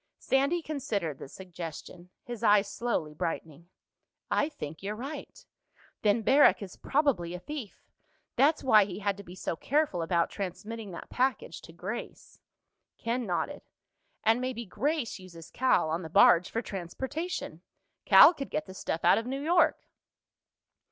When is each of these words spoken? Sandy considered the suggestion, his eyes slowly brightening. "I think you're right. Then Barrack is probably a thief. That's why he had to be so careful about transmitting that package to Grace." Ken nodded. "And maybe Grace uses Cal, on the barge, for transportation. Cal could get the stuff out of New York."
Sandy 0.17 0.63
considered 0.63 1.19
the 1.19 1.27
suggestion, 1.27 2.09
his 2.23 2.41
eyes 2.41 2.67
slowly 2.67 3.13
brightening. 3.13 3.69
"I 4.31 4.49
think 4.49 4.81
you're 4.81 4.95
right. 4.95 5.45
Then 6.01 6.23
Barrack 6.23 6.63
is 6.63 6.75
probably 6.75 7.35
a 7.35 7.39
thief. 7.39 7.87
That's 8.35 8.63
why 8.63 8.85
he 8.85 8.97
had 8.97 9.15
to 9.17 9.23
be 9.23 9.35
so 9.35 9.55
careful 9.55 10.01
about 10.01 10.31
transmitting 10.31 10.89
that 10.89 11.11
package 11.11 11.61
to 11.61 11.71
Grace." 11.71 12.39
Ken 12.97 13.27
nodded. 13.27 13.61
"And 14.23 14.41
maybe 14.41 14.65
Grace 14.65 15.19
uses 15.19 15.51
Cal, 15.51 15.91
on 15.91 16.01
the 16.01 16.09
barge, 16.09 16.49
for 16.49 16.63
transportation. 16.63 17.61
Cal 18.03 18.33
could 18.33 18.49
get 18.49 18.65
the 18.65 18.73
stuff 18.73 19.01
out 19.05 19.19
of 19.19 19.27
New 19.27 19.39
York." 19.43 19.83